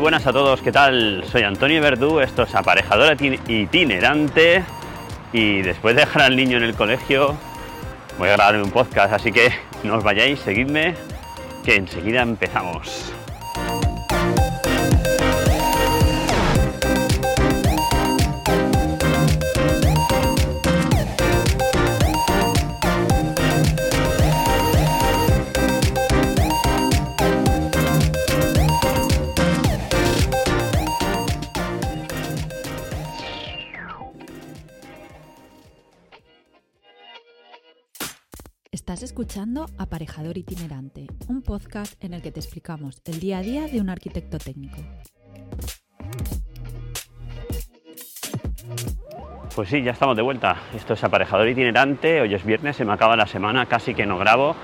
buenas 0.00 0.26
a 0.26 0.32
todos, 0.32 0.62
¿qué 0.62 0.72
tal? 0.72 1.22
Soy 1.30 1.42
Antonio 1.42 1.82
Verdú, 1.82 2.20
esto 2.20 2.44
es 2.44 2.54
aparejador 2.54 3.18
itinerante 3.20 4.64
y 5.30 5.60
después 5.60 5.94
de 5.94 6.00
dejar 6.02 6.22
al 6.22 6.36
niño 6.36 6.56
en 6.56 6.62
el 6.62 6.74
colegio 6.74 7.36
voy 8.18 8.30
a 8.30 8.32
grabar 8.32 8.56
un 8.56 8.70
podcast, 8.70 9.12
así 9.12 9.30
que 9.30 9.52
no 9.82 9.96
os 9.96 10.02
vayáis, 10.02 10.40
seguidme, 10.40 10.94
que 11.64 11.76
enseguida 11.76 12.22
empezamos. 12.22 13.12
Estás 38.72 39.02
escuchando 39.02 39.66
Aparejador 39.78 40.38
Itinerante, 40.38 41.08
un 41.26 41.42
podcast 41.42 41.92
en 42.04 42.14
el 42.14 42.22
que 42.22 42.30
te 42.30 42.38
explicamos 42.38 43.02
el 43.04 43.18
día 43.18 43.38
a 43.38 43.42
día 43.42 43.66
de 43.66 43.80
un 43.80 43.90
arquitecto 43.90 44.38
técnico. 44.38 44.76
Pues 49.56 49.70
sí, 49.70 49.82
ya 49.82 49.90
estamos 49.90 50.14
de 50.14 50.22
vuelta. 50.22 50.56
Esto 50.72 50.94
es 50.94 51.02
Aparejador 51.02 51.48
Itinerante, 51.48 52.20
hoy 52.20 52.32
es 52.32 52.44
viernes, 52.44 52.76
se 52.76 52.84
me 52.84 52.92
acaba 52.92 53.16
la 53.16 53.26
semana, 53.26 53.66
casi 53.66 53.92
que 53.92 54.06
no 54.06 54.18
grabo. 54.18 54.54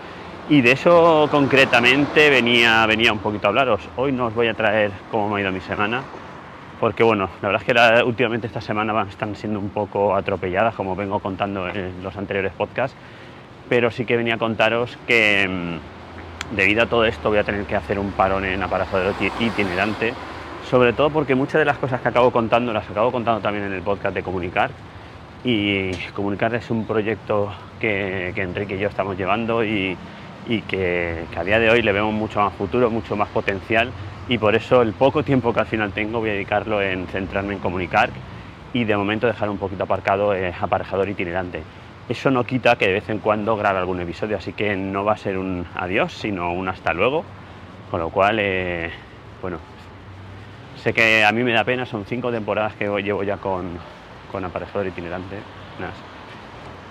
Y 0.49 0.61
de 0.61 0.71
eso 0.71 1.27
concretamente 1.29 2.31
venía, 2.31 2.87
venía 2.87 3.13
un 3.13 3.19
poquito 3.19 3.49
a 3.49 3.51
hablaros. 3.51 3.81
Hoy 3.97 4.13
no 4.13 4.27
os 4.27 4.35
voy 4.37 4.47
a 4.47 4.55
traer 4.55 4.93
cómo 5.11 5.29
me 5.29 5.39
ha 5.39 5.41
ido 5.41 5.51
mi 5.51 5.61
semana, 5.61 6.05
porque 6.79 7.03
bueno, 7.03 7.29
la 7.43 7.49
verdad 7.49 7.69
es 7.69 7.75
que 7.75 8.05
últimamente 8.05 8.47
esta 8.47 8.61
semana 8.61 9.05
están 9.11 9.35
siendo 9.35 9.59
un 9.59 9.71
poco 9.71 10.15
atropelladas, 10.15 10.77
como 10.77 10.95
vengo 10.95 11.19
contando 11.19 11.67
en 11.67 12.05
los 12.05 12.17
anteriores 12.17 12.53
podcasts 12.53 12.97
pero 13.69 13.91
sí 13.91 14.05
que 14.05 14.17
venía 14.17 14.35
a 14.35 14.39
contaros 14.39 14.97
que 15.07 15.47
mm, 15.49 16.55
debido 16.57 16.83
a 16.83 16.87
todo 16.87 17.05
esto 17.05 17.29
voy 17.29 17.39
a 17.39 17.45
tener 17.45 17.65
que 17.65 17.77
hacer 17.77 17.99
un 17.99 18.13
parón 18.13 18.45
en 18.45 18.63
aparejador 18.63 19.15
itinerante, 19.41 20.13
sobre 20.71 20.93
todo 20.93 21.11
porque 21.11 21.35
muchas 21.35 21.59
de 21.59 21.65
las 21.65 21.79
cosas 21.79 22.01
que 22.01 22.09
acabo 22.09 22.31
contando 22.31 22.73
las 22.73 22.89
acabo 22.89 23.11
contando 23.11 23.41
también 23.41 23.67
en 23.67 23.73
el 23.73 23.83
podcast 23.83 24.15
de 24.15 24.23
Comunicar. 24.23 24.71
Y 25.45 25.93
Comunicar 26.15 26.55
es 26.55 26.71
un 26.71 26.85
proyecto 26.87 27.53
que, 27.81 28.33
Enrique 28.37 28.77
y 28.77 28.79
yo 28.79 28.89
estamos 28.89 29.17
llevando 29.17 29.65
y, 29.65 29.97
que, 30.47 31.25
que, 31.31 31.39
a 31.39 31.45
día 31.45 31.59
de 31.59 31.71
hoy 31.71 31.83
le 31.83 31.93
vemos 31.93 32.13
mucho 32.13 32.41
más 32.41 32.53
futuro, 32.55 32.91
mucho 32.91 33.17
más 33.17 33.29
potencial 33.29 33.91
y 34.29 34.39
por 34.39 34.57
eso 34.57 34.83
el 34.83 34.93
poco 34.93 35.23
tiempo 35.23 35.53
que 35.53 35.61
al 35.61 35.67
final 35.67 35.93
tengo 35.93 36.19
voy 36.19 36.31
a 36.31 36.33
dedicarlo 36.33 36.83
en 36.83 37.07
centrarme 37.07 37.55
en 37.55 37.61
comunicar 37.61 38.11
y 38.73 38.85
de 38.85 38.97
momento 38.97 39.27
dejar 39.27 39.49
un 39.49 39.59
poquito 39.59 39.85
aparcado 39.85 40.35
eh, 40.35 40.53
aparejador 40.61 41.09
itinerante. 41.09 41.63
Eso 42.09 42.31
no 42.31 42.45
quita 42.45 42.77
que 42.77 42.87
de 42.87 42.93
vez 42.93 43.09
en 43.09 43.19
cuando 43.19 43.57
grabe 43.57 43.81
algún 43.81 44.01
episodio, 44.01 44.37
así 44.37 44.53
que 44.53 44.77
no 44.77 45.05
va 45.05 45.15
a 45.15 45.17
ser 45.17 45.37
un 45.37 45.67
adiós, 45.75 46.13
sino 46.13 46.53
un 46.53 46.69
hasta 46.69 46.93
luego. 46.93 47.25
Con 47.91 47.99
lo 48.01 48.11
cual, 48.11 48.39
eh, 48.39 48.91
bueno, 49.43 49.59
sé 50.77 50.93
que 50.93 51.25
a 51.25 51.33
mí 51.33 51.43
me 51.43 51.53
da 51.53 51.65
pena, 51.65 51.85
son 51.85 52.05
cinco 52.05 52.31
temporadas 52.31 52.75
que 52.77 52.85
llevo 53.03 53.23
ya 53.25 53.39
con, 53.39 53.79
con 54.31 54.45
aparejador 54.45 54.87
itinerante. 54.87 55.37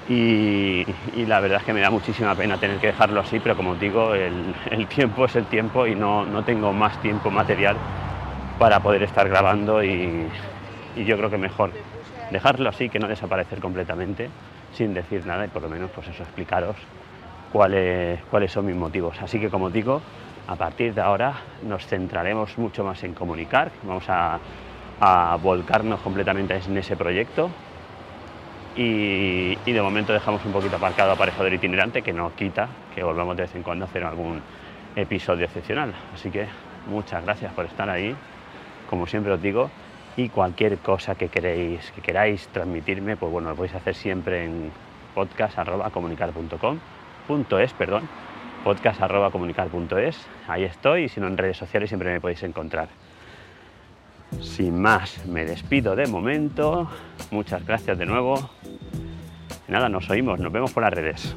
Y, 0.09 0.85
la 1.25 1.39
verdad 1.39 1.59
es 1.59 1.63
que 1.65 1.73
me 1.73 1.81
da 1.81 1.89
muchísima 1.89 2.35
pena 2.35 2.57
tener 2.57 2.77
que 2.77 2.87
dejarlo 2.87 3.21
así, 3.21 3.39
pero 3.39 3.55
como 3.55 3.71
os 3.71 3.79
digo, 3.79 4.13
el, 4.13 4.87
tiempo 4.87 5.25
es 5.25 5.35
el 5.37 5.45
tiempo 5.45 5.87
y 5.87 5.95
no, 5.95 6.25
no, 6.25 6.43
tengo 6.43 6.73
más 6.73 7.01
tiempo 7.01 7.31
material 7.31 7.77
para 8.59 8.81
poder 8.81 9.01
estar 9.03 9.27
grabando 9.29 9.83
y, 9.83 10.27
y 10.95 11.05
yo 11.05 11.17
creo 11.17 11.29
que 11.29 11.37
mejor 11.37 11.71
dejarlo 12.31 12.69
así 12.69 12.89
que 12.89 12.99
no 12.99 13.07
desaparecer 13.07 13.59
completamente 13.59 14.29
sin 14.75 14.93
decir 14.93 15.25
nada 15.25 15.45
y 15.45 15.47
por 15.47 15.61
lo 15.61 15.69
menos 15.69 15.89
pues 15.91 16.07
eso 16.07 16.23
explicaros 16.23 16.75
cuáles, 17.51 18.21
cuáles 18.29 18.51
son 18.51 18.65
mis 18.65 18.75
motivos. 18.75 19.21
Así 19.21 19.39
que 19.39 19.49
como 19.49 19.69
digo, 19.69 20.01
a 20.47 20.55
partir 20.55 20.93
de 20.93 21.01
ahora 21.01 21.33
nos 21.63 21.85
centraremos 21.87 22.57
mucho 22.57 22.83
más 22.83 23.03
en 23.03 23.13
comunicar, 23.13 23.71
vamos 23.83 24.05
a, 24.09 24.39
volcarnos 25.41 25.99
completamente 25.99 26.55
en 26.55 26.77
ese 26.77 26.95
proyecto 26.95 27.49
y, 28.77 29.55
de 29.55 29.81
momento 29.81 30.13
dejamos 30.13 30.45
un 30.45 30.53
poquito 30.53 30.77
aparcado 30.77 31.11
aparejador 31.11 31.51
itinerante 31.53 32.01
que 32.01 32.13
no 32.13 32.33
quita 32.33 32.69
que 32.93 33.03
volvamos 33.03 33.35
de 33.35 33.43
vez 33.43 33.55
en 33.55 33.63
cuando 33.63 33.83
a 33.83 33.87
hacer 33.89 34.05
algún 34.05 34.41
episodio 34.95 35.45
excepcional. 35.45 35.93
Así 36.13 36.29
que 36.29 36.47
muchas 36.87 37.23
gracias 37.25 37.51
por 37.53 37.65
estar 37.65 37.89
ahí. 37.89 38.15
Como 38.89 39.05
siempre 39.05 39.33
os 39.33 39.41
digo, 39.41 39.69
y 40.17 40.29
cualquier 40.29 40.77
cosa 40.77 41.15
que 41.15 41.27
queréis 41.27 41.91
que 41.91 42.01
queráis 42.01 42.47
transmitirme 42.49 43.17
pues 43.17 43.31
bueno 43.31 43.49
lo 43.49 43.55
podéis 43.55 43.73
hacer 43.75 43.95
siempre 43.95 44.45
en 44.45 44.71
podcast@comunicar.com.es 45.13 47.73
perdón 47.73 48.07
podcast@comunicar.es 48.63 50.25
ahí 50.47 50.63
estoy 50.63 51.03
y 51.03 51.09
si 51.09 51.19
no 51.19 51.27
en 51.27 51.37
redes 51.37 51.57
sociales 51.57 51.89
siempre 51.89 52.11
me 52.11 52.19
podéis 52.19 52.41
encontrar. 52.43 52.89
Sin 54.41 54.81
más 54.81 55.23
me 55.27 55.45
despido 55.45 55.95
de 55.95 56.07
momento 56.07 56.89
muchas 57.31 57.65
gracias 57.65 57.97
de 57.97 58.05
nuevo 58.05 58.49
nada 59.67 59.89
nos 59.89 60.09
oímos 60.09 60.39
nos 60.39 60.51
vemos 60.51 60.73
por 60.73 60.83
las 60.83 60.93
redes 60.93 61.35